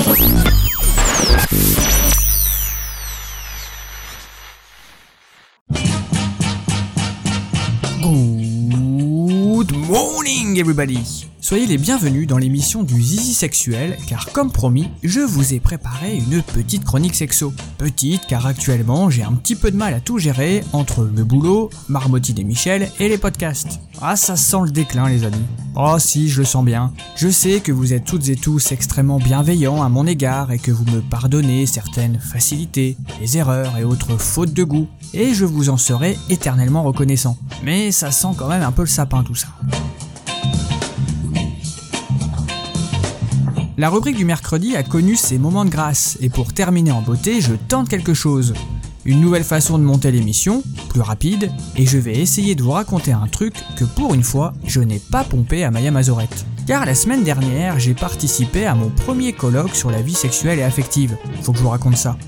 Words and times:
Good 0.00 0.16
morning 9.76 10.56
everybody 10.58 11.04
Soyez 11.50 11.66
les 11.66 11.78
bienvenus 11.78 12.28
dans 12.28 12.38
l'émission 12.38 12.84
du 12.84 13.02
Zizi 13.02 13.34
Sexuel, 13.34 13.98
car 14.06 14.30
comme 14.30 14.52
promis, 14.52 14.88
je 15.02 15.18
vous 15.18 15.52
ai 15.52 15.58
préparé 15.58 16.14
une 16.14 16.42
petite 16.42 16.84
chronique 16.84 17.16
sexo. 17.16 17.52
Petite, 17.76 18.24
car 18.28 18.46
actuellement 18.46 19.10
j'ai 19.10 19.24
un 19.24 19.32
petit 19.32 19.56
peu 19.56 19.72
de 19.72 19.76
mal 19.76 19.92
à 19.92 19.98
tout 19.98 20.20
gérer 20.20 20.62
entre 20.72 21.02
le 21.02 21.24
boulot, 21.24 21.68
Marmottine 21.88 22.38
et 22.38 22.44
Michel 22.44 22.88
et 23.00 23.08
les 23.08 23.18
podcasts. 23.18 23.80
Ah, 24.00 24.14
ça 24.14 24.36
sent 24.36 24.60
le 24.66 24.70
déclin, 24.70 25.08
les 25.08 25.24
amis. 25.24 25.42
Oh, 25.74 25.96
si, 25.98 26.28
je 26.28 26.38
le 26.38 26.46
sens 26.46 26.64
bien. 26.64 26.92
Je 27.16 27.28
sais 27.28 27.58
que 27.58 27.72
vous 27.72 27.94
êtes 27.94 28.04
toutes 28.04 28.28
et 28.28 28.36
tous 28.36 28.70
extrêmement 28.70 29.18
bienveillants 29.18 29.82
à 29.82 29.88
mon 29.88 30.06
égard 30.06 30.52
et 30.52 30.58
que 30.60 30.70
vous 30.70 30.84
me 30.84 31.00
pardonnez 31.00 31.66
certaines 31.66 32.20
facilités, 32.20 32.96
les 33.20 33.38
erreurs 33.38 33.76
et 33.76 33.82
autres 33.82 34.16
fautes 34.18 34.54
de 34.54 34.62
goût. 34.62 34.86
Et 35.14 35.34
je 35.34 35.46
vous 35.46 35.68
en 35.68 35.76
serai 35.76 36.16
éternellement 36.28 36.84
reconnaissant. 36.84 37.36
Mais 37.64 37.90
ça 37.90 38.12
sent 38.12 38.36
quand 38.36 38.46
même 38.46 38.62
un 38.62 38.70
peu 38.70 38.82
le 38.82 38.86
sapin 38.86 39.24
tout 39.24 39.34
ça. 39.34 39.48
La 43.80 43.88
rubrique 43.88 44.18
du 44.18 44.26
mercredi 44.26 44.76
a 44.76 44.82
connu 44.82 45.16
ses 45.16 45.38
moments 45.38 45.64
de 45.64 45.70
grâce, 45.70 46.18
et 46.20 46.28
pour 46.28 46.52
terminer 46.52 46.92
en 46.92 47.00
beauté, 47.00 47.40
je 47.40 47.54
tente 47.54 47.88
quelque 47.88 48.12
chose. 48.12 48.52
Une 49.06 49.22
nouvelle 49.22 49.42
façon 49.42 49.78
de 49.78 49.84
monter 49.84 50.10
l'émission, 50.10 50.62
plus 50.90 51.00
rapide, 51.00 51.50
et 51.76 51.86
je 51.86 51.96
vais 51.96 52.18
essayer 52.18 52.54
de 52.54 52.62
vous 52.62 52.72
raconter 52.72 53.12
un 53.12 53.26
truc 53.26 53.54
que 53.78 53.86
pour 53.86 54.12
une 54.12 54.22
fois, 54.22 54.52
je 54.66 54.82
n'ai 54.82 54.98
pas 54.98 55.24
pompé 55.24 55.64
à 55.64 55.70
Maya 55.70 55.90
Mazorette. 55.90 56.44
Car 56.66 56.84
la 56.84 56.94
semaine 56.94 57.24
dernière, 57.24 57.80
j'ai 57.80 57.94
participé 57.94 58.66
à 58.66 58.74
mon 58.74 58.90
premier 58.90 59.32
colloque 59.32 59.74
sur 59.74 59.90
la 59.90 60.02
vie 60.02 60.12
sexuelle 60.12 60.58
et 60.58 60.62
affective. 60.62 61.16
Faut 61.40 61.52
que 61.52 61.58
je 61.58 61.62
vous 61.62 61.70
raconte 61.70 61.96
ça. 61.96 62.18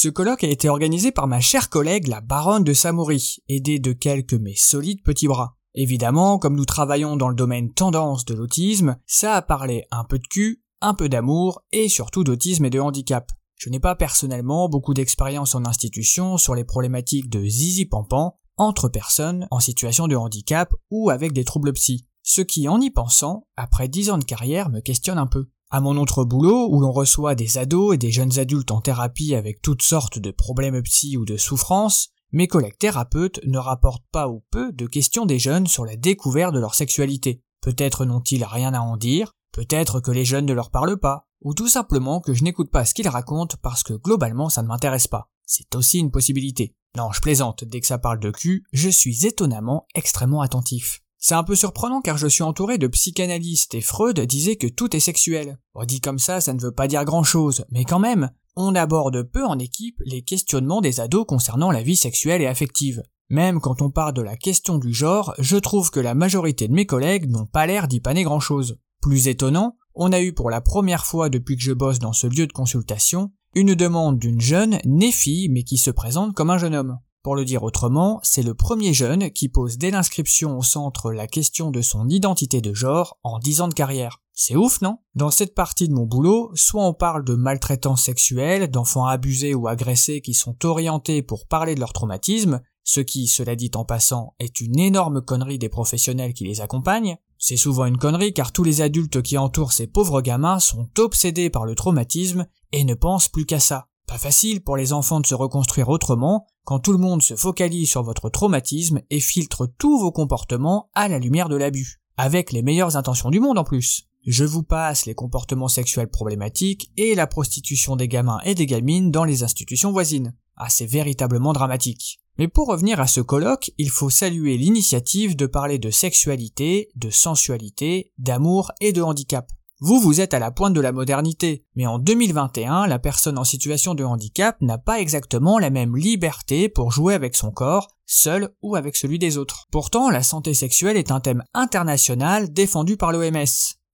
Ce 0.00 0.08
colloque 0.08 0.44
a 0.44 0.48
été 0.48 0.68
organisé 0.68 1.10
par 1.10 1.26
ma 1.26 1.40
chère 1.40 1.68
collègue 1.68 2.06
la 2.06 2.20
baronne 2.20 2.62
de 2.62 2.72
Samoury, 2.72 3.38
aidée 3.48 3.80
de 3.80 3.92
quelques 3.92 4.34
mais 4.34 4.54
solides 4.54 5.02
petits 5.02 5.26
bras. 5.26 5.56
Évidemment, 5.74 6.38
comme 6.38 6.54
nous 6.54 6.64
travaillons 6.64 7.16
dans 7.16 7.28
le 7.28 7.34
domaine 7.34 7.72
tendance 7.72 8.24
de 8.24 8.34
l'autisme, 8.34 8.96
ça 9.08 9.34
a 9.34 9.42
parlé 9.42 9.86
un 9.90 10.04
peu 10.04 10.20
de 10.20 10.26
cul, 10.28 10.62
un 10.80 10.94
peu 10.94 11.08
d'amour 11.08 11.64
et 11.72 11.88
surtout 11.88 12.22
d'autisme 12.22 12.66
et 12.66 12.70
de 12.70 12.78
handicap. 12.78 13.32
Je 13.56 13.70
n'ai 13.70 13.80
pas 13.80 13.96
personnellement 13.96 14.68
beaucoup 14.68 14.94
d'expérience 14.94 15.56
en 15.56 15.64
institution 15.64 16.36
sur 16.36 16.54
les 16.54 16.62
problématiques 16.62 17.28
de 17.28 17.44
zizi 17.44 17.84
pampan 17.84 18.38
entre 18.56 18.88
personnes 18.88 19.48
en 19.50 19.58
situation 19.58 20.06
de 20.06 20.14
handicap 20.14 20.72
ou 20.92 21.10
avec 21.10 21.32
des 21.32 21.42
troubles 21.42 21.72
psy. 21.72 22.06
Ce 22.22 22.40
qui, 22.40 22.68
en 22.68 22.80
y 22.80 22.92
pensant, 22.92 23.48
après 23.56 23.88
dix 23.88 24.10
ans 24.10 24.18
de 24.18 24.24
carrière, 24.24 24.70
me 24.70 24.78
questionne 24.78 25.18
un 25.18 25.26
peu. 25.26 25.48
À 25.70 25.82
mon 25.82 25.98
autre 25.98 26.24
boulot, 26.24 26.68
où 26.70 26.80
l'on 26.80 26.92
reçoit 26.92 27.34
des 27.34 27.58
ados 27.58 27.94
et 27.94 27.98
des 27.98 28.10
jeunes 28.10 28.38
adultes 28.38 28.70
en 28.70 28.80
thérapie 28.80 29.34
avec 29.34 29.60
toutes 29.60 29.82
sortes 29.82 30.18
de 30.18 30.30
problèmes 30.30 30.82
psy 30.82 31.18
ou 31.18 31.26
de 31.26 31.36
souffrances, 31.36 32.08
mes 32.32 32.48
collègues 32.48 32.78
thérapeutes 32.78 33.40
ne 33.44 33.58
rapportent 33.58 34.06
pas 34.10 34.28
ou 34.28 34.42
peu 34.50 34.72
de 34.72 34.86
questions 34.86 35.26
des 35.26 35.38
jeunes 35.38 35.66
sur 35.66 35.84
la 35.84 35.96
découverte 35.96 36.54
de 36.54 36.58
leur 36.58 36.74
sexualité. 36.74 37.42
Peut-être 37.60 38.06
n'ont-ils 38.06 38.44
rien 38.44 38.72
à 38.72 38.80
en 38.80 38.96
dire, 38.96 39.34
peut-être 39.52 40.00
que 40.00 40.10
les 40.10 40.24
jeunes 40.24 40.46
ne 40.46 40.54
leur 40.54 40.70
parlent 40.70 40.98
pas, 40.98 41.26
ou 41.42 41.52
tout 41.52 41.68
simplement 41.68 42.20
que 42.20 42.32
je 42.32 42.44
n'écoute 42.44 42.70
pas 42.70 42.86
ce 42.86 42.94
qu'ils 42.94 43.08
racontent 43.08 43.56
parce 43.60 43.82
que 43.82 43.92
globalement 43.92 44.48
ça 44.48 44.62
ne 44.62 44.68
m'intéresse 44.68 45.06
pas. 45.06 45.28
C'est 45.44 45.74
aussi 45.74 45.98
une 45.98 46.10
possibilité. 46.10 46.74
Non, 46.96 47.12
je 47.12 47.20
plaisante, 47.20 47.64
dès 47.64 47.80
que 47.80 47.86
ça 47.86 47.98
parle 47.98 48.20
de 48.20 48.30
cul, 48.30 48.64
je 48.72 48.88
suis 48.88 49.26
étonnamment 49.26 49.86
extrêmement 49.94 50.40
attentif. 50.40 51.02
C'est 51.20 51.34
un 51.34 51.42
peu 51.42 51.56
surprenant 51.56 52.00
car 52.00 52.16
je 52.16 52.28
suis 52.28 52.44
entouré 52.44 52.78
de 52.78 52.86
psychanalystes 52.86 53.74
et 53.74 53.80
Freud 53.80 54.20
disait 54.20 54.56
que 54.56 54.68
tout 54.68 54.94
est 54.94 55.00
sexuel. 55.00 55.58
Bon, 55.74 55.84
dit 55.84 56.00
comme 56.00 56.20
ça, 56.20 56.40
ça 56.40 56.52
ne 56.52 56.60
veut 56.60 56.72
pas 56.72 56.86
dire 56.86 57.04
grand 57.04 57.24
chose, 57.24 57.64
mais 57.70 57.84
quand 57.84 57.98
même, 57.98 58.30
on 58.54 58.74
aborde 58.74 59.22
peu 59.24 59.44
en 59.44 59.58
équipe 59.58 60.00
les 60.04 60.22
questionnements 60.22 60.80
des 60.80 61.00
ados 61.00 61.26
concernant 61.26 61.72
la 61.72 61.82
vie 61.82 61.96
sexuelle 61.96 62.40
et 62.40 62.46
affective. 62.46 63.02
Même 63.30 63.60
quand 63.60 63.82
on 63.82 63.90
parle 63.90 64.14
de 64.14 64.22
la 64.22 64.36
question 64.36 64.78
du 64.78 64.92
genre, 64.92 65.34
je 65.38 65.56
trouve 65.56 65.90
que 65.90 66.00
la 66.00 66.14
majorité 66.14 66.68
de 66.68 66.72
mes 66.72 66.86
collègues 66.86 67.28
n'ont 67.28 67.46
pas 67.46 67.66
l'air 67.66 67.88
d'y 67.88 68.00
paner 68.00 68.22
grand 68.22 68.40
chose. 68.40 68.78
Plus 69.02 69.28
étonnant, 69.28 69.76
on 69.94 70.12
a 70.12 70.20
eu 70.20 70.32
pour 70.32 70.50
la 70.50 70.60
première 70.60 71.04
fois 71.04 71.28
depuis 71.28 71.56
que 71.56 71.62
je 71.62 71.72
bosse 71.72 71.98
dans 71.98 72.12
ce 72.12 72.28
lieu 72.28 72.46
de 72.46 72.52
consultation, 72.52 73.32
une 73.54 73.74
demande 73.74 74.18
d'une 74.18 74.40
jeune, 74.40 74.78
née 74.84 75.12
fille, 75.12 75.48
mais 75.48 75.64
qui 75.64 75.78
se 75.78 75.90
présente 75.90 76.34
comme 76.34 76.50
un 76.50 76.58
jeune 76.58 76.74
homme. 76.74 76.98
Pour 77.22 77.34
le 77.34 77.44
dire 77.44 77.64
autrement, 77.64 78.20
c'est 78.22 78.42
le 78.42 78.54
premier 78.54 78.94
jeune 78.94 79.30
qui 79.30 79.48
pose 79.48 79.76
dès 79.76 79.90
l'inscription 79.90 80.56
au 80.56 80.62
centre 80.62 81.12
la 81.12 81.26
question 81.26 81.70
de 81.70 81.82
son 81.82 82.08
identité 82.08 82.60
de 82.60 82.72
genre 82.72 83.18
en 83.22 83.38
10 83.38 83.60
ans 83.62 83.68
de 83.68 83.74
carrière. 83.74 84.20
C'est 84.32 84.54
ouf, 84.54 84.80
non? 84.82 84.98
Dans 85.16 85.32
cette 85.32 85.54
partie 85.54 85.88
de 85.88 85.94
mon 85.94 86.06
boulot, 86.06 86.52
soit 86.54 86.84
on 86.84 86.94
parle 86.94 87.24
de 87.24 87.34
maltraitance 87.34 88.04
sexuelle, 88.04 88.70
d'enfants 88.70 89.06
abusés 89.06 89.54
ou 89.54 89.66
agressés 89.66 90.20
qui 90.20 90.32
sont 90.32 90.64
orientés 90.64 91.22
pour 91.22 91.48
parler 91.48 91.74
de 91.74 91.80
leur 91.80 91.92
traumatisme, 91.92 92.60
ce 92.84 93.00
qui, 93.00 93.26
cela 93.26 93.56
dit 93.56 93.72
en 93.74 93.84
passant, 93.84 94.34
est 94.38 94.60
une 94.60 94.78
énorme 94.78 95.20
connerie 95.20 95.58
des 95.58 95.68
professionnels 95.68 96.32
qui 96.32 96.44
les 96.44 96.60
accompagnent. 96.60 97.18
C'est 97.36 97.56
souvent 97.56 97.84
une 97.84 97.98
connerie 97.98 98.32
car 98.32 98.52
tous 98.52 98.64
les 98.64 98.80
adultes 98.80 99.20
qui 99.22 99.36
entourent 99.36 99.72
ces 99.72 99.88
pauvres 99.88 100.22
gamins 100.22 100.60
sont 100.60 100.88
obsédés 100.98 101.50
par 101.50 101.66
le 101.66 101.74
traumatisme 101.74 102.46
et 102.72 102.84
ne 102.84 102.94
pensent 102.94 103.28
plus 103.28 103.44
qu'à 103.44 103.60
ça. 103.60 103.88
Pas 104.06 104.16
facile 104.16 104.62
pour 104.62 104.78
les 104.78 104.94
enfants 104.94 105.20
de 105.20 105.26
se 105.26 105.34
reconstruire 105.34 105.90
autrement 105.90 106.46
quand 106.68 106.80
tout 106.80 106.92
le 106.92 106.98
monde 106.98 107.22
se 107.22 107.34
focalise 107.34 107.88
sur 107.88 108.02
votre 108.02 108.28
traumatisme 108.28 109.00
et 109.08 109.20
filtre 109.20 109.66
tous 109.78 109.98
vos 109.98 110.12
comportements 110.12 110.90
à 110.94 111.08
la 111.08 111.18
lumière 111.18 111.48
de 111.48 111.56
l'abus. 111.56 112.02
Avec 112.18 112.52
les 112.52 112.60
meilleures 112.60 112.98
intentions 112.98 113.30
du 113.30 113.40
monde 113.40 113.56
en 113.56 113.64
plus. 113.64 114.02
Je 114.26 114.44
vous 114.44 114.62
passe 114.62 115.06
les 115.06 115.14
comportements 115.14 115.68
sexuels 115.68 116.10
problématiques 116.10 116.90
et 116.98 117.14
la 117.14 117.26
prostitution 117.26 117.96
des 117.96 118.06
gamins 118.06 118.40
et 118.44 118.54
des 118.54 118.66
gamines 118.66 119.10
dans 119.10 119.24
les 119.24 119.44
institutions 119.44 119.92
voisines. 119.92 120.34
Ah, 120.56 120.68
c'est 120.68 120.84
véritablement 120.84 121.54
dramatique. 121.54 122.20
Mais 122.36 122.48
pour 122.48 122.68
revenir 122.68 123.00
à 123.00 123.06
ce 123.06 123.22
colloque, 123.22 123.70
il 123.78 123.88
faut 123.88 124.10
saluer 124.10 124.58
l'initiative 124.58 125.36
de 125.36 125.46
parler 125.46 125.78
de 125.78 125.88
sexualité, 125.88 126.90
de 126.96 127.08
sensualité, 127.08 128.12
d'amour 128.18 128.72
et 128.82 128.92
de 128.92 129.00
handicap. 129.00 129.50
Vous, 129.80 130.00
vous 130.00 130.20
êtes 130.20 130.34
à 130.34 130.40
la 130.40 130.50
pointe 130.50 130.74
de 130.74 130.80
la 130.80 130.90
modernité, 130.90 131.64
mais 131.76 131.86
en 131.86 132.00
2021, 132.00 132.88
la 132.88 132.98
personne 132.98 133.38
en 133.38 133.44
situation 133.44 133.94
de 133.94 134.02
handicap 134.02 134.56
n'a 134.60 134.76
pas 134.76 134.98
exactement 134.98 135.60
la 135.60 135.70
même 135.70 135.96
liberté 135.96 136.68
pour 136.68 136.90
jouer 136.90 137.14
avec 137.14 137.36
son 137.36 137.52
corps, 137.52 137.86
seul 138.04 138.50
ou 138.60 138.74
avec 138.74 138.96
celui 138.96 139.20
des 139.20 139.38
autres. 139.38 139.68
Pourtant, 139.70 140.10
la 140.10 140.24
santé 140.24 140.52
sexuelle 140.52 140.96
est 140.96 141.12
un 141.12 141.20
thème 141.20 141.44
international 141.54 142.52
défendu 142.52 142.96
par 142.96 143.12
l'OMS. 143.12 143.46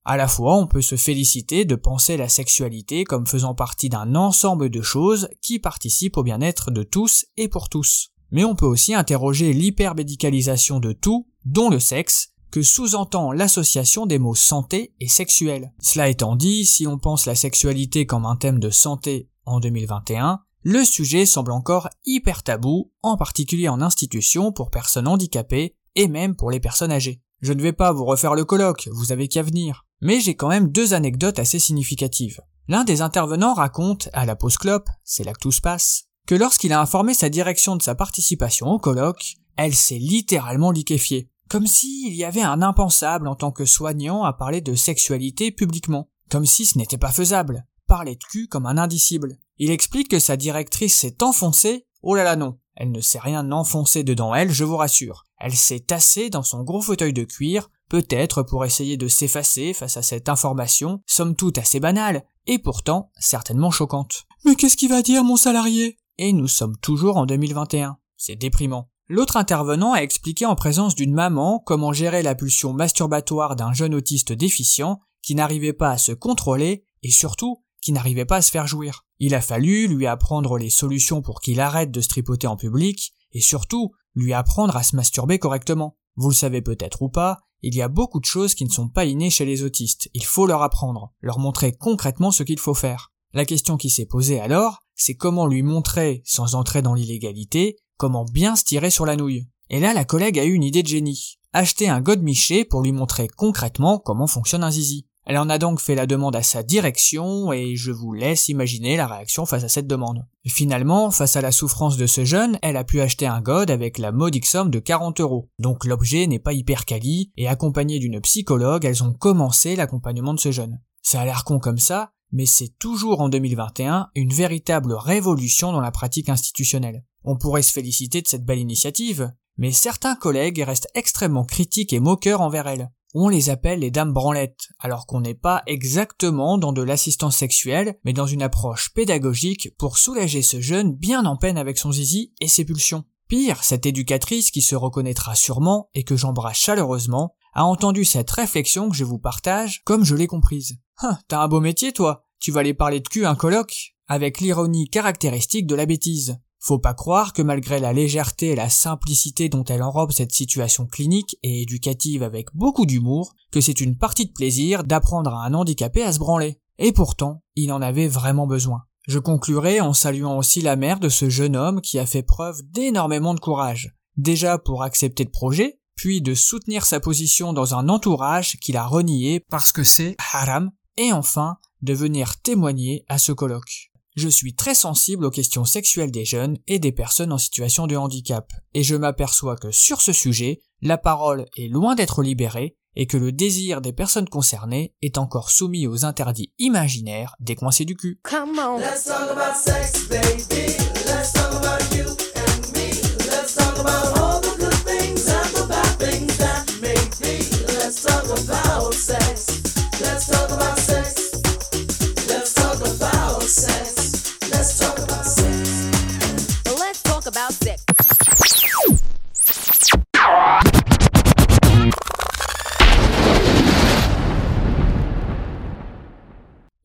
À 0.05 0.17
la 0.17 0.27
fois, 0.27 0.57
on 0.57 0.65
peut 0.65 0.81
se 0.81 0.95
féliciter 0.95 1.65
de 1.65 1.75
penser 1.75 2.17
la 2.17 2.29
sexualité 2.29 3.03
comme 3.03 3.27
faisant 3.27 3.53
partie 3.53 3.89
d'un 3.89 4.15
ensemble 4.15 4.71
de 4.71 4.81
choses 4.81 5.29
qui 5.43 5.59
participent 5.59 6.17
au 6.17 6.23
bien-être 6.23 6.71
de 6.71 6.81
tous 6.81 7.27
et 7.37 7.47
pour 7.47 7.69
tous. 7.69 8.09
Mais 8.31 8.43
on 8.43 8.55
peut 8.55 8.65
aussi 8.65 8.95
interroger 8.95 9.53
l'hypermédicalisation 9.53 10.79
de 10.79 10.93
tout, 10.93 11.27
dont 11.45 11.69
le 11.69 11.79
sexe, 11.79 12.31
que 12.55 12.61
sous-entend 12.61 13.33
l'association 13.33 14.05
des 14.05 14.17
mots 14.17 14.33
santé 14.33 14.93
et 15.01 15.09
sexuel. 15.09 15.73
Cela 15.81 16.07
étant 16.07 16.37
dit, 16.37 16.63
si 16.63 16.87
on 16.87 16.97
pense 16.97 17.25
la 17.25 17.35
sexualité 17.35 18.05
comme 18.05 18.25
un 18.25 18.37
thème 18.37 18.59
de 18.59 18.69
santé 18.69 19.27
en 19.45 19.59
2021, 19.59 20.39
le 20.63 20.85
sujet 20.85 21.25
semble 21.25 21.51
encore 21.51 21.89
hyper 22.05 22.43
tabou, 22.43 22.93
en 23.01 23.17
particulier 23.17 23.67
en 23.67 23.81
institution 23.81 24.53
pour 24.53 24.71
personnes 24.71 25.09
handicapées 25.09 25.75
et 25.95 26.07
même 26.07 26.33
pour 26.33 26.49
les 26.49 26.61
personnes 26.61 26.93
âgées. 26.93 27.21
Je 27.41 27.51
ne 27.51 27.61
vais 27.61 27.73
pas 27.73 27.91
vous 27.91 28.05
refaire 28.05 28.35
le 28.35 28.45
colloque, 28.45 28.87
vous 28.93 29.11
avez 29.11 29.27
qu'à 29.27 29.43
venir. 29.43 29.85
Mais 29.99 30.21
j'ai 30.21 30.35
quand 30.35 30.47
même 30.47 30.71
deux 30.71 30.93
anecdotes 30.93 31.39
assez 31.39 31.59
significatives. 31.59 32.39
L'un 32.69 32.85
des 32.85 33.01
intervenants 33.01 33.53
raconte, 33.53 34.07
à 34.13 34.25
la 34.25 34.37
pause 34.37 34.55
clope, 34.55 34.87
c'est 35.03 35.25
là 35.25 35.33
que 35.33 35.41
tout 35.41 35.51
se 35.51 35.59
passe, 35.59 36.05
que 36.25 36.35
lorsqu'il 36.35 36.71
a 36.71 36.79
informé 36.79 37.13
sa 37.13 37.27
direction 37.27 37.75
de 37.75 37.81
sa 37.81 37.95
participation 37.95 38.67
au 38.67 38.79
colloque, 38.79 39.35
elle 39.57 39.75
s'est 39.75 39.99
littéralement 39.99 40.71
liquéfiée. 40.71 41.29
Comme 41.49 41.67
s'il 41.67 42.13
y 42.13 42.23
avait 42.23 42.41
un 42.41 42.61
impensable 42.61 43.27
en 43.27 43.35
tant 43.35 43.51
que 43.51 43.65
soignant 43.65 44.23
à 44.23 44.33
parler 44.33 44.61
de 44.61 44.75
sexualité 44.75 45.51
publiquement. 45.51 46.09
Comme 46.29 46.45
si 46.45 46.65
ce 46.65 46.77
n'était 46.77 46.97
pas 46.97 47.11
faisable. 47.11 47.65
Parler 47.87 48.15
de 48.15 48.23
cul 48.23 48.47
comme 48.47 48.65
un 48.65 48.77
indicible. 48.77 49.37
Il 49.57 49.71
explique 49.71 50.09
que 50.09 50.19
sa 50.19 50.37
directrice 50.37 50.99
s'est 50.99 51.21
enfoncée. 51.21 51.85
Oh 52.01 52.15
là 52.15 52.23
là 52.23 52.35
non. 52.35 52.57
Elle 52.75 52.91
ne 52.91 53.01
s'est 53.01 53.19
rien 53.19 53.51
enfoncé 53.51 54.03
dedans 54.03 54.35
elle, 54.35 54.51
je 54.51 54.63
vous 54.63 54.75
rassure. 54.75 55.25
Elle 55.37 55.55
s'est 55.55 55.79
tassée 55.79 56.29
dans 56.29 56.43
son 56.43 56.63
gros 56.63 56.81
fauteuil 56.81 57.13
de 57.13 57.23
cuir, 57.23 57.69
peut-être 57.89 58.43
pour 58.43 58.65
essayer 58.65 58.97
de 58.97 59.07
s'effacer 59.07 59.73
face 59.73 59.97
à 59.97 60.01
cette 60.01 60.29
information, 60.29 61.01
somme 61.05 61.35
toute 61.35 61.57
assez 61.57 61.79
banale, 61.79 62.25
et 62.47 62.59
pourtant 62.59 63.11
certainement 63.17 63.71
choquante. 63.71 64.25
Mais 64.43 64.55
qu'est-ce 64.55 64.77
qu'il 64.77 64.89
va 64.89 65.01
dire 65.01 65.23
mon 65.23 65.37
salarié? 65.37 65.97
Et 66.17 66.33
nous 66.33 66.47
sommes 66.47 66.77
toujours 66.77 67.17
en 67.17 67.25
2021. 67.25 67.97
C'est 68.17 68.35
déprimant. 68.35 68.89
L'autre 69.07 69.37
intervenant 69.37 69.93
a 69.93 69.99
expliqué 69.99 70.47
en 70.47 70.55
présence 70.55 70.95
d'une 70.95 71.13
maman 71.13 71.59
comment 71.59 71.93
gérer 71.93 72.23
la 72.23 72.33
pulsion 72.33 72.73
masturbatoire 72.73 73.55
d'un 73.55 73.71
jeune 73.71 73.93
autiste 73.93 74.33
déficient 74.33 74.99
qui 75.21 75.35
n'arrivait 75.35 75.73
pas 75.73 75.91
à 75.91 75.97
se 75.99 76.11
contrôler 76.11 76.85
et 77.03 77.11
surtout 77.11 77.63
qui 77.81 77.91
n'arrivait 77.91 78.25
pas 78.25 78.37
à 78.37 78.41
se 78.41 78.49
faire 78.49 78.65
jouir. 78.65 79.05
Il 79.19 79.35
a 79.35 79.41
fallu 79.41 79.87
lui 79.87 80.07
apprendre 80.07 80.57
les 80.57 80.71
solutions 80.71 81.21
pour 81.21 81.39
qu'il 81.39 81.59
arrête 81.59 81.91
de 81.91 82.01
se 82.01 82.07
tripoter 82.07 82.47
en 82.47 82.55
public 82.55 83.13
et 83.31 83.41
surtout 83.41 83.91
lui 84.15 84.33
apprendre 84.33 84.75
à 84.75 84.81
se 84.81 84.95
masturber 84.95 85.37
correctement. 85.37 85.97
Vous 86.15 86.29
le 86.29 86.35
savez 86.35 86.63
peut-être 86.63 87.03
ou 87.03 87.09
pas, 87.09 87.37
il 87.61 87.75
y 87.75 87.83
a 87.83 87.89
beaucoup 87.89 88.19
de 88.19 88.25
choses 88.25 88.55
qui 88.55 88.65
ne 88.65 88.71
sont 88.71 88.89
pas 88.89 89.05
innées 89.05 89.29
chez 89.29 89.45
les 89.45 89.61
autistes. 89.61 90.09
Il 90.15 90.25
faut 90.25 90.47
leur 90.47 90.63
apprendre, 90.63 91.13
leur 91.21 91.37
montrer 91.37 91.73
concrètement 91.73 92.31
ce 92.31 92.41
qu'il 92.41 92.59
faut 92.59 92.73
faire. 92.73 93.11
La 93.33 93.45
question 93.45 93.77
qui 93.77 93.91
s'est 93.91 94.05
posée 94.05 94.39
alors, 94.39 94.79
c'est 94.95 95.15
comment 95.15 95.45
lui 95.45 95.61
montrer, 95.61 96.23
sans 96.25 96.55
entrer 96.55 96.81
dans 96.81 96.93
l'illégalité, 96.93 97.77
comment 97.97 98.25
bien 98.25 98.55
se 98.55 98.63
tirer 98.63 98.89
sur 98.89 99.05
la 99.05 99.15
nouille. 99.15 99.47
Et 99.69 99.79
là, 99.79 99.93
la 99.93 100.05
collègue 100.05 100.39
a 100.39 100.45
eu 100.45 100.53
une 100.53 100.63
idée 100.63 100.83
de 100.83 100.87
génie. 100.87 101.39
Acheter 101.53 101.89
un 101.89 102.01
godemiché 102.01 102.65
pour 102.65 102.81
lui 102.81 102.91
montrer 102.91 103.27
concrètement 103.27 103.97
comment 103.97 104.27
fonctionne 104.27 104.63
un 104.63 104.71
zizi. 104.71 105.07
Elle 105.25 105.39
en 105.39 105.49
a 105.49 105.57
donc 105.57 105.79
fait 105.79 105.95
la 105.95 106.05
demande 106.05 106.35
à 106.35 106.43
sa 106.43 106.61
direction 106.61 107.51
et 107.51 107.75
je 107.75 107.91
vous 107.91 108.13
laisse 108.13 108.47
imaginer 108.47 108.95
la 108.95 109.07
réaction 109.07 109.47
face 109.47 109.63
à 109.63 109.69
cette 109.69 109.87
demande. 109.87 110.23
Finalement, 110.45 111.09
face 111.09 111.35
à 111.35 111.41
la 111.41 111.51
souffrance 111.51 111.97
de 111.97 112.05
ce 112.05 112.25
jeune, 112.25 112.59
elle 112.61 112.77
a 112.77 112.83
pu 112.83 113.01
acheter 113.01 113.25
un 113.25 113.41
god 113.41 113.71
avec 113.71 113.97
la 113.97 114.11
modique 114.11 114.45
somme 114.45 114.69
de 114.69 114.77
40 114.77 115.21
euros. 115.21 115.49
Donc 115.57 115.85
l'objet 115.85 116.27
n'est 116.27 116.37
pas 116.37 116.53
hyper 116.53 116.85
quali 116.85 117.31
et 117.37 117.47
accompagné 117.47 117.97
d'une 117.97 118.21
psychologue, 118.21 118.85
elles 118.85 119.03
ont 119.03 119.13
commencé 119.13 119.75
l'accompagnement 119.75 120.35
de 120.35 120.39
ce 120.39 120.51
jeune. 120.51 120.79
Ça 121.01 121.21
a 121.21 121.25
l'air 121.25 121.43
con 121.43 121.57
comme 121.57 121.79
ça, 121.79 122.11
mais 122.31 122.45
c'est 122.45 122.77
toujours 122.77 123.21
en 123.21 123.29
2021 123.29 124.09
une 124.13 124.33
véritable 124.33 124.93
révolution 124.93 125.71
dans 125.71 125.81
la 125.81 125.91
pratique 125.91 126.29
institutionnelle. 126.29 127.03
On 127.25 127.37
pourrait 127.37 127.61
se 127.61 127.73
féliciter 127.73 128.21
de 128.21 128.27
cette 128.27 128.45
belle 128.45 128.59
initiative, 128.59 129.33
mais 129.57 129.71
certains 129.71 130.15
collègues 130.15 130.63
restent 130.65 130.89
extrêmement 130.95 131.43
critiques 131.45 131.93
et 131.93 131.99
moqueurs 131.99 132.41
envers 132.41 132.67
elle 132.67 132.91
on 133.17 133.29
les 133.29 133.49
appelle 133.49 133.79
les 133.79 133.91
dames 133.91 134.11
branlettes, 134.11 134.67
alors 134.77 135.05
qu'on 135.05 135.21
n'est 135.21 135.33
pas 135.33 135.63
exactement 135.67 136.57
dans 136.57 136.73
de 136.73 136.81
l'assistance 136.81 137.37
sexuelle, 137.37 137.97
mais 138.03 138.11
dans 138.11 138.25
une 138.25 138.41
approche 138.41 138.93
pédagogique 138.93 139.69
pour 139.77 139.97
soulager 139.97 140.41
ce 140.41 140.59
jeune 140.59 140.93
bien 140.93 141.25
en 141.25 141.37
peine 141.37 141.57
avec 141.57 141.77
son 141.77 141.93
zizi 141.93 142.33
et 142.41 142.49
ses 142.49 142.65
pulsions. 142.65 143.05
Pire, 143.29 143.63
cette 143.63 143.85
éducatrice 143.85 144.51
qui 144.51 144.61
se 144.61 144.75
reconnaîtra 144.75 145.33
sûrement 145.33 145.89
et 145.93 146.03
que 146.03 146.17
j'embrasse 146.17 146.57
chaleureusement, 146.57 147.35
a 147.53 147.63
entendu 147.63 148.03
cette 148.03 148.29
réflexion 148.29 148.89
que 148.89 148.97
je 148.97 149.05
vous 149.05 149.17
partage 149.17 149.81
comme 149.85 150.03
je 150.03 150.15
l'ai 150.15 150.27
comprise. 150.27 150.77
Hein, 151.01 151.17
t'as 151.29 151.39
un 151.39 151.47
beau 151.47 151.61
métier 151.61 151.93
toi, 151.93 152.27
tu 152.39 152.51
vas 152.51 152.59
aller 152.59 152.73
parler 152.73 152.99
de 152.99 153.07
cul 153.07 153.25
un 153.25 153.35
colloque 153.35 153.95
avec 154.07 154.41
l'ironie 154.41 154.89
caractéristique 154.89 155.67
de 155.67 155.75
la 155.75 155.85
bêtise. 155.85 156.37
Faut 156.67 156.79
pas 156.79 156.95
croire 156.95 157.33
que 157.33 157.43
malgré 157.43 157.79
la 157.79 157.93
légèreté 157.93 158.47
et 158.47 158.55
la 158.55 158.69
simplicité 158.69 159.49
dont 159.49 159.63
elle 159.65 159.83
enrobe 159.83 160.11
cette 160.11 160.31
situation 160.31 160.87
clinique 160.87 161.37
et 161.43 161.61
éducative 161.61 162.23
avec 162.23 162.47
beaucoup 162.55 162.87
d'humour, 162.87 163.35
que 163.51 163.61
c'est 163.61 163.81
une 163.81 163.95
partie 163.95 164.25
de 164.25 164.31
plaisir 164.31 164.83
d'apprendre 164.83 165.31
à 165.31 165.45
un 165.45 165.53
handicapé 165.53 166.01
à 166.01 166.11
se 166.11 166.17
branler. 166.17 166.59
Et 166.79 166.91
pourtant, 166.91 167.43
il 167.55 167.71
en 167.71 167.83
avait 167.83 168.07
vraiment 168.07 168.47
besoin. 168.47 168.81
Je 169.07 169.19
conclurai 169.19 169.79
en 169.79 169.93
saluant 169.93 170.39
aussi 170.39 170.61
la 170.61 170.75
mère 170.75 170.99
de 170.99 171.07
ce 171.07 171.29
jeune 171.29 171.55
homme 171.55 171.81
qui 171.81 171.99
a 171.99 172.07
fait 172.07 172.23
preuve 172.23 172.63
d'énormément 172.71 173.35
de 173.35 173.39
courage. 173.39 173.95
Déjà 174.17 174.57
pour 174.57 174.81
accepter 174.81 175.23
le 175.23 175.29
projet, 175.29 175.79
puis 175.95 176.19
de 176.19 176.33
soutenir 176.33 176.83
sa 176.83 176.99
position 176.99 177.53
dans 177.53 177.75
un 177.75 177.89
entourage 177.89 178.57
qu'il 178.57 178.77
a 178.77 178.87
renié 178.87 179.39
parce 179.51 179.71
que 179.71 179.83
c'est 179.83 180.15
haram, 180.33 180.71
et 180.97 181.13
enfin 181.13 181.57
de 181.83 181.93
venir 181.93 182.41
témoigner 182.41 183.05
à 183.07 183.19
ce 183.19 183.33
colloque. 183.33 183.91
Je 184.15 184.29
suis 184.29 184.55
très 184.55 184.75
sensible 184.75 185.25
aux 185.25 185.29
questions 185.29 185.65
sexuelles 185.65 186.11
des 186.11 186.23
jeunes 186.23 186.57
et 186.67 186.79
des 186.79 186.93
personnes 186.93 187.33
en 187.33 187.37
situation 187.37 187.85
de 187.85 187.97
handicap, 187.97 188.49
et 188.73 188.81
je 188.81 188.95
m'aperçois 188.95 189.57
que 189.57 189.71
sur 189.71 189.99
ce 189.99 190.13
sujet, 190.13 190.61
la 190.81 190.97
parole 190.97 191.45
est 191.57 191.67
loin 191.67 191.95
d'être 191.95 192.23
libérée 192.23 192.77
et 192.95 193.07
que 193.07 193.17
le 193.17 193.33
désir 193.33 193.81
des 193.81 193.91
personnes 193.91 194.29
concernées 194.29 194.93
est 195.01 195.17
encore 195.17 195.51
soumis 195.51 195.85
aux 195.85 196.05
interdits 196.05 196.53
imaginaires 196.59 197.35
des 197.41 197.55
coincés 197.55 197.83
du 197.83 197.97
cul. 197.97 198.21
Come 198.23 198.57
on. 198.57 198.77
Let's 198.77 199.03
talk 199.03 199.31
about 199.31 199.57
sex, 199.57 200.07
baby. 200.07 200.77
Let's 201.05 201.33
talk 201.33 201.51
about 201.51 201.64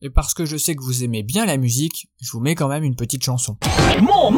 Et 0.03 0.09
parce 0.09 0.33
que 0.33 0.45
je 0.45 0.57
sais 0.57 0.75
que 0.75 0.81
vous 0.81 1.03
aimez 1.03 1.21
bien 1.21 1.45
la 1.45 1.57
musique, 1.57 2.09
je 2.19 2.31
vous 2.31 2.39
mets 2.39 2.55
quand 2.55 2.67
même 2.67 2.83
une 2.83 2.95
petite 2.95 3.23
chanson. 3.23 3.57
More 4.01 4.31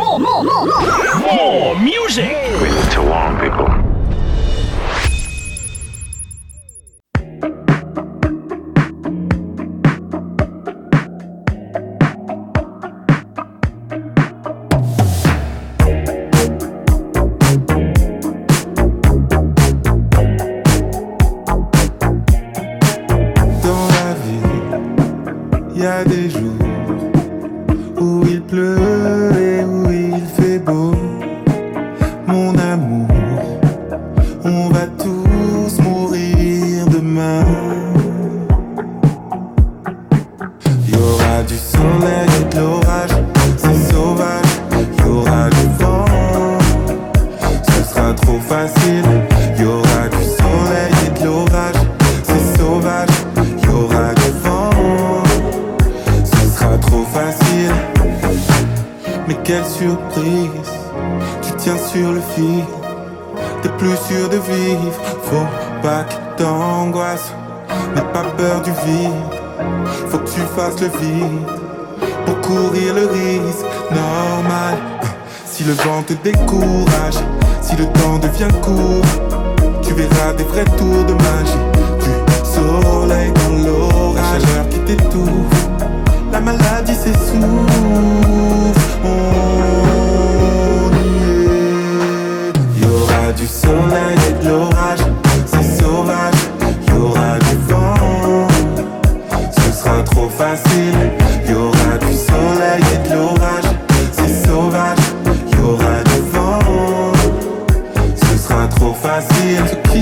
T'es 63.61 63.69
plus 63.77 63.95
sûr 64.07 64.27
de 64.29 64.37
vivre, 64.37 64.91
faut 65.23 65.47
pas 65.81 66.03
que 66.03 66.41
t'angoisses. 66.41 67.31
N'aie 67.95 68.01
pas 68.11 68.23
peur 68.37 68.61
du 68.61 68.71
vide, 68.71 69.11
faut 70.09 70.17
que 70.17 70.29
tu 70.29 70.41
fasses 70.55 70.81
le 70.81 70.87
vide 70.87 71.47
pour 72.25 72.41
courir 72.41 72.95
le 72.95 73.07
risque 73.07 73.65
normal. 73.91 74.77
Si 75.45 75.63
le 75.63 75.73
vent 75.73 76.01
te 76.07 76.13
décourage, 76.13 77.19
si 77.61 77.75
le 77.75 77.85
temps 77.85 78.17
devient 78.17 78.53
court, 78.61 79.05
tu 79.83 79.93
verras 79.93 80.33
des 80.33 80.43
vrais 80.43 80.65
tours 80.65 81.05
de 81.05 81.13
magie. 81.13 81.63
Du 81.99 82.11
soleil 82.55 83.31
dans 83.31 83.63
l'orage, 83.63 84.15
la 84.15 84.47
chaleur 84.47 84.69
qui 84.69 84.79
t'étouffe, 84.79 85.67
la 86.31 86.39
maladie 86.39 86.95
s'essouffle. 86.95 87.72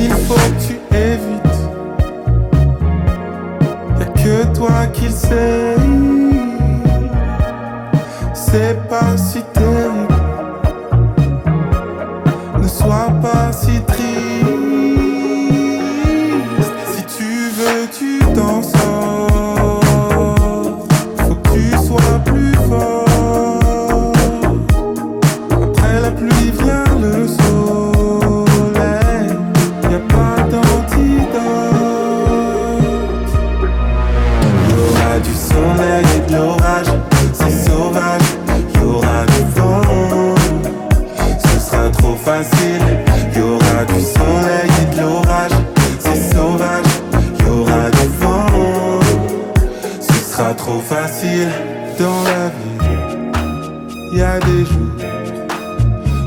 Qu'il 0.01 0.11
faut 0.11 0.33
que 0.33 0.67
tu 0.67 0.73
évites, 0.95 1.59
y'a 3.99 4.05
que 4.05 4.55
toi 4.55 4.87
qui 4.93 5.09
sais. 5.11 5.75
C'est 8.33 8.77
pas 8.89 9.15
si 9.17 9.41
trop 50.53 50.79
facile 50.79 51.49
dans 51.99 52.23
la 52.23 52.49
vie. 52.49 54.17
Y 54.17 54.21
a 54.21 54.39
des 54.39 54.65
jours 54.65 54.97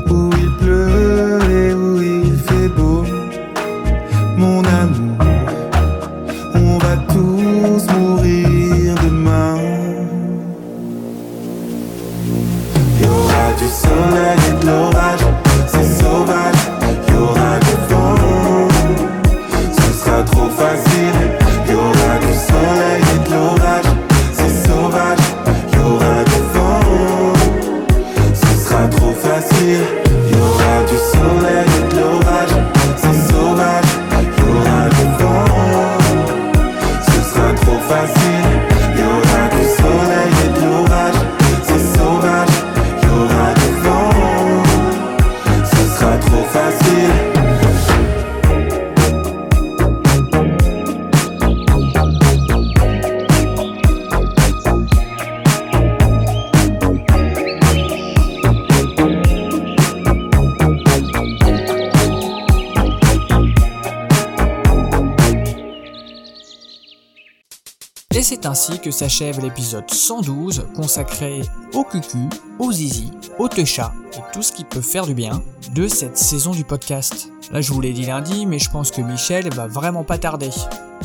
où 0.09 0.29
il 0.37 0.51
pleut 0.57 1.84
c'est 68.25 68.47
ainsi 68.47 68.79
que 68.79 68.89
s'achève 68.89 69.39
l'épisode 69.39 69.87
112 69.87 70.69
consacré 70.75 71.43
au 71.75 71.83
cucu, 71.83 72.27
au 72.57 72.71
zizi, 72.71 73.11
au 73.37 73.47
techa 73.47 73.93
et 74.13 74.33
tout 74.33 74.41
ce 74.41 74.51
qui 74.51 74.63
peut 74.63 74.81
faire 74.81 75.05
du 75.05 75.13
bien 75.13 75.43
de 75.75 75.87
cette 75.87 76.17
saison 76.17 76.49
du 76.49 76.63
podcast. 76.63 77.29
Là 77.51 77.61
je 77.61 77.71
vous 77.71 77.81
l'ai 77.81 77.93
dit 77.93 78.07
lundi 78.07 78.47
mais 78.47 78.57
je 78.57 78.71
pense 78.71 78.89
que 78.89 79.03
Michel 79.03 79.53
va 79.53 79.67
vraiment 79.67 80.03
pas 80.03 80.17
tarder 80.17 80.49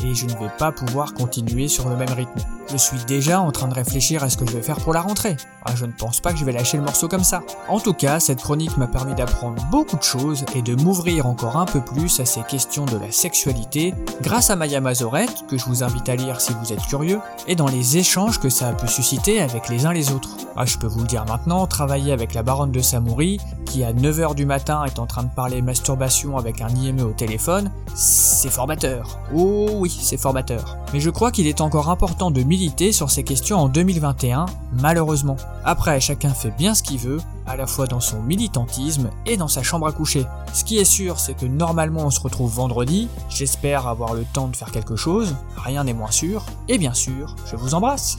et 0.03 0.15
je 0.15 0.25
ne 0.25 0.31
vais 0.31 0.51
pas 0.57 0.71
pouvoir 0.71 1.13
continuer 1.13 1.67
sur 1.67 1.89
le 1.89 1.95
même 1.95 2.11
rythme. 2.11 2.39
Je 2.71 2.77
suis 2.77 3.03
déjà 3.05 3.41
en 3.41 3.51
train 3.51 3.67
de 3.67 3.73
réfléchir 3.73 4.23
à 4.23 4.29
ce 4.29 4.37
que 4.37 4.45
je 4.45 4.53
vais 4.53 4.61
faire 4.61 4.79
pour 4.79 4.93
la 4.93 5.01
rentrée. 5.01 5.35
Ah, 5.65 5.75
je 5.75 5.85
ne 5.85 5.91
pense 5.91 6.21
pas 6.21 6.31
que 6.31 6.39
je 6.39 6.45
vais 6.45 6.53
lâcher 6.53 6.77
le 6.77 6.83
morceau 6.83 7.07
comme 7.07 7.23
ça. 7.23 7.43
En 7.67 7.79
tout 7.79 7.93
cas, 7.93 8.19
cette 8.19 8.41
chronique 8.41 8.77
m'a 8.77 8.87
permis 8.87 9.13
d'apprendre 9.13 9.61
beaucoup 9.69 9.97
de 9.97 10.03
choses 10.03 10.45
et 10.55 10.61
de 10.61 10.75
m'ouvrir 10.81 11.25
encore 11.25 11.57
un 11.57 11.65
peu 11.65 11.81
plus 11.81 12.19
à 12.19 12.25
ces 12.25 12.41
questions 12.43 12.85
de 12.85 12.97
la 12.97 13.11
sexualité 13.11 13.93
grâce 14.21 14.49
à 14.49 14.55
Maya 14.55 14.79
Mazorette, 14.79 15.45
que 15.49 15.57
je 15.57 15.65
vous 15.65 15.83
invite 15.83 16.07
à 16.09 16.15
lire 16.15 16.39
si 16.39 16.53
vous 16.53 16.71
êtes 16.71 16.85
curieux, 16.85 17.19
et 17.47 17.55
dans 17.55 17.67
les 17.67 17.97
échanges 17.97 18.39
que 18.39 18.49
ça 18.49 18.69
a 18.69 18.73
pu 18.73 18.87
susciter 18.87 19.41
avec 19.41 19.69
les 19.69 19.85
uns 19.85 19.93
les 19.93 20.11
autres. 20.11 20.37
Ah, 20.55 20.65
je 20.65 20.77
peux 20.77 20.87
vous 20.87 21.01
le 21.01 21.07
dire 21.07 21.25
maintenant, 21.25 21.67
travailler 21.67 22.11
avec 22.13 22.33
la 22.33 22.43
baronne 22.43 22.71
de 22.71 22.81
Samoury, 22.81 23.39
qui 23.65 23.83
à 23.83 23.93
9h 23.93 24.35
du 24.35 24.45
matin 24.45 24.83
est 24.85 24.99
en 24.99 25.05
train 25.05 25.23
de 25.23 25.29
parler 25.29 25.61
masturbation 25.61 26.37
avec 26.37 26.61
un 26.61 26.69
IME 26.69 27.01
au 27.01 27.11
téléphone, 27.11 27.71
c'est 27.95 28.49
formateur. 28.49 29.19
Oh 29.35 29.85
oui, 29.91 30.03
c'est 30.03 30.17
formateur. 30.17 30.77
Mais 30.93 30.99
je 30.99 31.09
crois 31.09 31.31
qu'il 31.31 31.47
est 31.47 31.61
encore 31.61 31.89
important 31.89 32.31
de 32.31 32.41
militer 32.43 32.91
sur 32.91 33.09
ces 33.09 33.23
questions 33.23 33.57
en 33.57 33.69
2021, 33.69 34.45
malheureusement. 34.81 35.37
Après, 35.63 35.99
chacun 35.99 36.29
fait 36.29 36.51
bien 36.51 36.73
ce 36.73 36.83
qu'il 36.83 36.99
veut, 36.99 37.19
à 37.45 37.55
la 37.55 37.67
fois 37.67 37.87
dans 37.87 37.99
son 37.99 38.21
militantisme 38.21 39.09
et 39.25 39.37
dans 39.37 39.47
sa 39.47 39.63
chambre 39.63 39.87
à 39.87 39.91
coucher. 39.91 40.25
Ce 40.53 40.63
qui 40.63 40.77
est 40.77 40.85
sûr, 40.85 41.19
c'est 41.19 41.33
que 41.33 41.45
normalement 41.45 42.05
on 42.05 42.11
se 42.11 42.19
retrouve 42.19 42.53
vendredi, 42.53 43.07
j'espère 43.29 43.87
avoir 43.87 44.13
le 44.13 44.25
temps 44.33 44.47
de 44.47 44.55
faire 44.55 44.71
quelque 44.71 44.95
chose, 44.95 45.35
rien 45.57 45.83
n'est 45.83 45.93
moins 45.93 46.11
sûr, 46.11 46.45
et 46.67 46.77
bien 46.77 46.93
sûr, 46.93 47.35
je 47.45 47.55
vous 47.55 47.73
embrasse. 47.73 48.17